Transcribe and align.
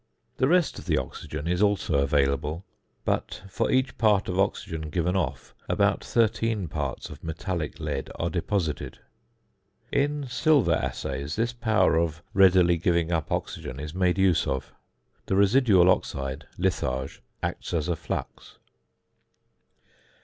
The 0.37 0.47
rest 0.47 0.79
of 0.79 0.87
the 0.87 0.97
oxygen 0.97 1.47
is 1.47 1.61
also 1.61 1.99
available; 1.99 2.65
but 3.05 3.43
for 3.47 3.69
each 3.69 3.99
part 3.99 4.27
of 4.27 4.39
oxygen 4.39 4.89
given 4.89 5.15
off, 5.15 5.53
about 5.69 6.03
13 6.03 6.67
parts 6.69 7.11
of 7.11 7.23
metallic 7.23 7.79
lead 7.79 8.09
are 8.17 8.31
deposited. 8.31 8.97
In 9.91 10.25
silver 10.27 10.73
assays 10.73 11.35
this 11.35 11.53
power 11.53 11.97
of 11.97 12.23
readily 12.33 12.77
giving 12.77 13.11
up 13.11 13.31
oxygen 13.31 13.79
is 13.79 13.93
made 13.93 14.17
use 14.17 14.47
of. 14.47 14.73
The 15.27 15.35
residual 15.35 15.87
oxide 15.87 16.47
(litharge) 16.57 17.21
acts 17.43 17.71
as 17.71 17.87
a 17.87 17.95
flux. 17.95 18.57